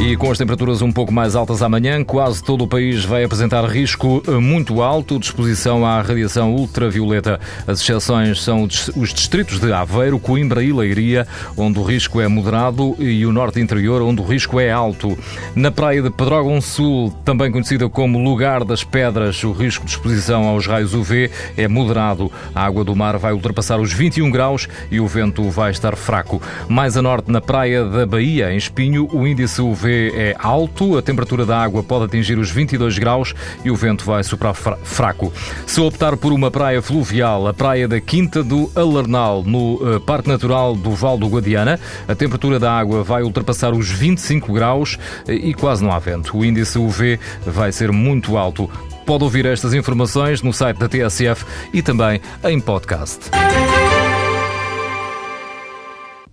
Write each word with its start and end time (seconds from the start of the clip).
E 0.00 0.16
com 0.16 0.30
as 0.30 0.38
temperaturas 0.38 0.80
um 0.80 0.92
pouco 0.92 1.12
mais 1.12 1.34
altas 1.34 1.60
amanhã, 1.60 2.04
quase 2.04 2.42
todo 2.42 2.62
o 2.62 2.68
país 2.68 3.04
vai 3.04 3.24
apresentar 3.24 3.64
risco 3.64 4.22
eh, 4.28 4.30
muito 4.30 4.80
alto 4.80 5.18
de 5.18 5.26
exposição 5.26 5.84
à 5.84 6.00
radiação 6.00 6.54
ultravioleta. 6.54 7.40
As 7.66 7.80
exceções 7.80 8.40
são 8.40 8.62
os 8.62 9.12
distritos 9.12 9.58
de 9.58 9.72
Aveiro, 9.72 10.20
Coimbra 10.20 10.62
e 10.62 10.72
Leiria, 10.72 11.26
onde 11.56 11.80
o 11.80 11.82
risco 11.82 12.20
é 12.20 12.28
moderado, 12.28 12.94
e 13.00 13.26
o 13.26 13.32
norte 13.32 13.58
interior, 13.58 14.00
onde 14.00 14.22
o 14.22 14.24
risco 14.24 14.60
é 14.60 14.70
alto. 14.70 15.18
Na 15.56 15.72
praia 15.72 16.00
de 16.00 16.10
Pedrógão 16.10 16.60
Sul, 16.60 17.12
também 17.24 17.50
conhecida 17.50 17.88
como 17.88 18.22
Lugar 18.22 18.62
das 18.62 18.84
Pedras, 18.84 19.42
o 19.42 19.50
risco 19.50 19.84
de 19.84 19.90
exposição 19.90 20.44
aos 20.44 20.64
raios 20.64 20.94
UV 20.94 21.28
é 21.56 21.66
moderado. 21.66 22.30
A 22.54 22.64
água 22.64 22.84
do 22.84 22.94
mar 22.94 23.18
vai 23.18 23.32
ultrapassar 23.32 23.80
os 23.80 23.92
21 23.92 24.30
graus 24.30 24.68
e 24.92 25.00
o 25.00 25.08
vento 25.08 25.50
vai 25.50 25.72
estar 25.72 25.96
fraco. 25.96 26.40
Mais 26.68 26.96
a 26.96 27.02
norte, 27.02 27.32
na 27.32 27.40
praia 27.40 27.84
da 27.84 28.06
Bahia, 28.06 28.52
em 28.52 28.56
Espinho, 28.56 29.08
o 29.12 29.26
índice 29.26 29.60
UV 29.60 29.87
é 29.90 30.36
alto, 30.38 30.96
a 30.98 31.02
temperatura 31.02 31.44
da 31.44 31.58
água 31.58 31.82
pode 31.82 32.04
atingir 32.04 32.38
os 32.38 32.50
22 32.50 32.98
graus 32.98 33.34
e 33.64 33.70
o 33.70 33.76
vento 33.76 34.04
vai 34.04 34.22
soprar 34.22 34.54
fraco. 34.54 35.32
Se 35.66 35.80
optar 35.80 36.16
por 36.16 36.32
uma 36.32 36.50
praia 36.50 36.80
fluvial, 36.82 37.46
a 37.46 37.54
praia 37.54 37.88
da 37.88 38.00
Quinta 38.00 38.42
do 38.42 38.70
Alernal, 38.74 39.42
no 39.44 39.74
uh, 39.74 40.00
Parque 40.00 40.28
Natural 40.28 40.74
do 40.74 40.90
Val 40.90 41.18
do 41.18 41.28
Guadiana, 41.28 41.78
a 42.06 42.14
temperatura 42.14 42.58
da 42.58 42.72
água 42.72 43.02
vai 43.02 43.22
ultrapassar 43.22 43.72
os 43.72 43.90
25 43.90 44.52
graus 44.52 44.98
eh, 45.26 45.34
e 45.34 45.54
quase 45.54 45.82
não 45.82 45.92
há 45.92 45.98
vento. 45.98 46.36
O 46.36 46.44
índice 46.44 46.78
UV 46.78 47.18
vai 47.46 47.72
ser 47.72 47.92
muito 47.92 48.36
alto. 48.36 48.70
Pode 49.06 49.24
ouvir 49.24 49.46
estas 49.46 49.72
informações 49.72 50.42
no 50.42 50.52
site 50.52 50.78
da 50.78 50.88
TSF 50.88 51.44
e 51.72 51.80
também 51.80 52.20
em 52.44 52.60
podcast. 52.60 53.30